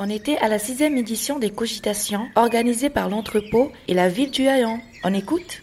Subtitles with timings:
[0.00, 4.46] On était à la sixième édition des cogitations organisée par l'entrepôt et la ville du
[4.46, 4.78] Hayan.
[5.02, 5.62] On écoute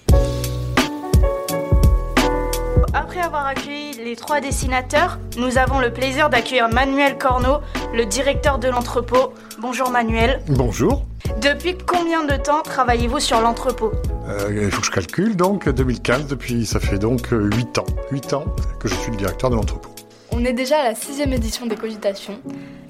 [2.94, 7.60] Après avoir accueilli les trois dessinateurs, nous avons le plaisir d'accueillir Manuel Corneau,
[7.94, 9.34] le directeur de l'entrepôt.
[9.62, 10.42] Bonjour Manuel.
[10.50, 11.06] Bonjour.
[11.42, 13.94] Depuis combien de temps travaillez-vous sur l'entrepôt?
[14.28, 17.86] Euh, il faut que je calcule, donc 2015, depuis ça fait donc 8 ans.
[18.12, 18.44] 8 ans
[18.82, 19.95] que je suis le directeur de l'entrepôt.
[20.38, 22.42] On est déjà à la sixième édition des cogitations.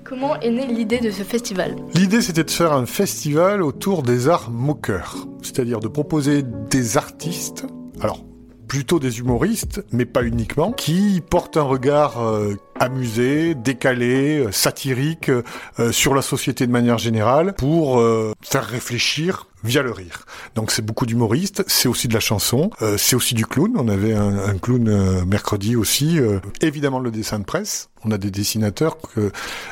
[0.03, 1.75] Comment est née l'idée de ce festival?
[1.93, 7.67] L'idée c'était de faire un festival autour des arts moqueurs, c'est-à-dire de proposer des artistes,
[8.01, 8.23] alors
[8.67, 15.29] plutôt des humoristes, mais pas uniquement, qui portent un regard euh, amusé, décalé, euh, satirique
[15.29, 18.01] euh, sur la société de manière générale pour
[18.41, 20.25] faire réfléchir via le rire.
[20.53, 23.71] Donc c'est beaucoup d'humoristes, c'est aussi de la chanson, c'est aussi du clown.
[23.75, 26.19] On avait un, clown mercredi aussi.
[26.61, 27.89] évidemment le dessin de presse.
[28.03, 29.31] On a des dessinateurs que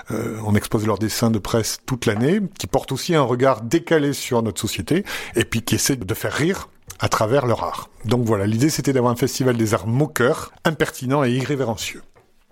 [0.09, 4.41] on expose leurs dessins de presse toute l'année, qui portent aussi un regard décalé sur
[4.41, 5.03] notre société
[5.35, 7.89] et puis qui essaient de faire rire à travers leur art.
[8.05, 12.01] Donc voilà, l'idée c'était d'avoir un festival des arts moqueurs, impertinents et irrévérencieux.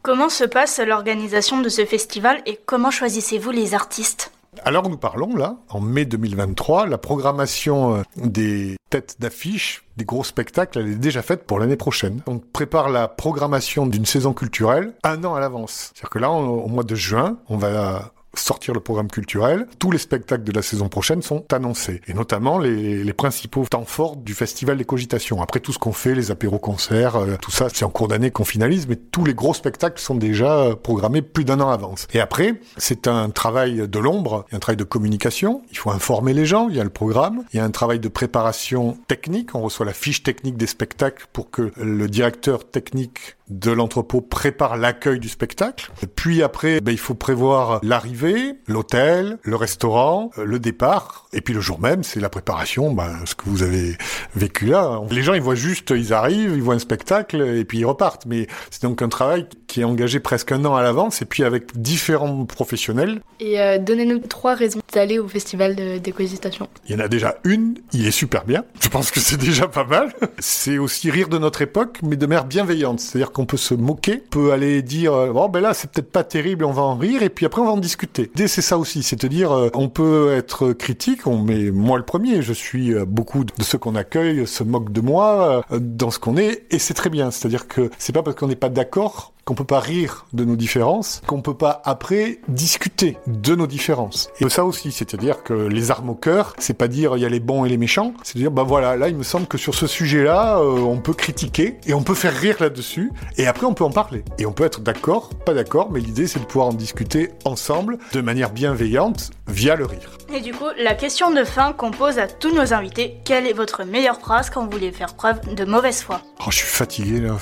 [0.03, 4.31] Comment se passe l'organisation de ce festival et comment choisissez-vous les artistes?
[4.66, 10.25] Alors nous parlons là, en mai 2023, la programmation euh, des têtes d'affiche, des gros
[10.25, 12.22] spectacles, elle est déjà faite pour l'année prochaine.
[12.28, 15.92] On prépare la programmation d'une saison culturelle un an à l'avance.
[15.94, 18.11] C'est-à-dire que là, on- au mois de juin, on va
[18.42, 19.67] sortir le programme culturel.
[19.80, 22.02] Tous les spectacles de la saison prochaine sont annoncés.
[22.08, 25.42] Et notamment les, les principaux temps forts du Festival des Cogitations.
[25.42, 28.45] Après tout ce qu'on fait, les apéros-concerts, euh, tout ça, c'est en cours d'année qu'on
[28.45, 32.08] finalise, mais tous les gros spectacles sont déjà euh, programmés plus d'un an à avance.
[32.14, 36.45] Et après, c'est un travail de l'ombre, un travail de communication, il faut informer les
[36.45, 39.61] gens, il y a le programme, il y a un travail de préparation technique, on
[39.61, 45.19] reçoit la fiche technique des spectacles pour que le directeur technique de l'entrepôt prépare l'accueil
[45.19, 45.91] du spectacle.
[46.16, 51.27] Puis après, ben, il faut prévoir l'arrivée, l'hôtel, le restaurant, euh, le départ.
[51.33, 53.97] Et puis le jour même, c'est la préparation, ben, ce que vous avez
[54.35, 55.02] vécu là.
[55.11, 58.26] Les gens, ils voient juste, ils arrivent, ils voient un spectacle et puis ils repartent.
[58.26, 61.43] Mais c'est donc un travail qui est engagé presque un an à l'avance et puis
[61.43, 63.21] avec différents professionnels.
[63.39, 65.75] Et euh, donnez-nous trois raisons d'aller au festival
[66.11, 66.67] cogitations.
[66.87, 68.65] Il y en a déjà une, il est super bien.
[68.81, 70.13] Je pense que c'est déjà pas mal.
[70.39, 72.99] C'est aussi rire de notre époque, mais de manière bienveillante.
[72.99, 76.23] C'est-à-dire qu'on peut se moquer, peut aller dire, euh, bon ben là c'est peut-être pas
[76.23, 78.23] terrible, on va en rire, et puis après on va en discuter.
[78.35, 81.97] L'idée c'est ça aussi, c'est de dire, euh, on peut être critique, on met moi
[81.97, 86.11] le premier, je suis euh, beaucoup de ceux qu'on accueille se moquent de moi dans
[86.11, 87.31] ce qu'on est, et c'est très bien.
[87.31, 90.56] C'est-à-dire que c'est pas parce qu'on n'est pas d'accord qu'on peut pas rire de nos
[90.56, 94.30] différences, qu'on peut pas après discuter de nos différences.
[94.39, 97.30] Et ça aussi, c'est-à-dire que les armes au cœur, c'est pas dire il y a
[97.30, 99.76] les bons et les méchants, c'est dire bah voilà, là il me semble que sur
[99.76, 103.73] ce sujet-là, euh, on peut critiquer et on peut faire rire là-dessus et après on
[103.73, 104.23] peut en parler.
[104.39, 107.98] Et on peut être d'accord, pas d'accord, mais l'idée c'est de pouvoir en discuter ensemble
[108.14, 110.12] de manière bienveillante via le rire.
[110.33, 113.54] Et du coup, la question de fin qu'on pose à tous nos invités, quelle est
[113.54, 116.22] votre meilleure phrase quand vous voulez faire preuve de mauvaise foi?
[116.39, 117.36] Oh, je suis fatigué là.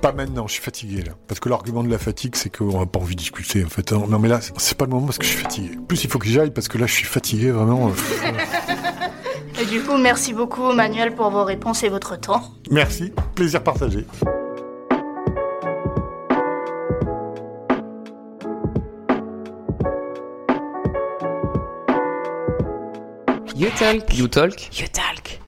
[0.00, 1.12] Pas maintenant, je suis fatigué là.
[1.26, 3.92] Parce que l'argument de la fatigue, c'est qu'on n'a pas envie de discuter en fait.
[3.92, 5.76] Non mais là, c'est pas le moment parce que je suis fatigué.
[5.78, 7.90] En plus, il faut que j'y aille parce que là, je suis fatigué vraiment.
[9.60, 12.42] Et du coup, merci beaucoup Manuel pour vos réponses et votre temps.
[12.70, 14.06] Merci, plaisir partagé.
[23.56, 24.14] You Talk.
[24.14, 24.78] You Talk.
[24.78, 25.40] You talk